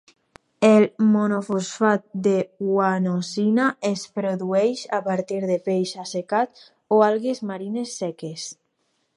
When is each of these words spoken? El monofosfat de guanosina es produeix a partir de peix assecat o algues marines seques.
El 0.67 0.85
monofosfat 1.09 2.07
de 2.29 2.33
guanosina 2.63 3.67
es 3.91 4.07
produeix 4.17 4.81
a 5.01 5.03
partir 5.11 5.39
de 5.53 5.61
peix 5.69 5.95
assecat 6.07 6.67
o 6.99 7.03
algues 7.11 7.47
marines 7.53 7.95
seques. 8.03 8.49